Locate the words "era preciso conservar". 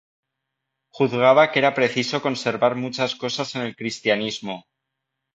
1.61-2.73